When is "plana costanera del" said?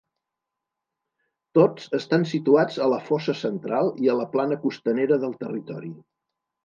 4.35-5.37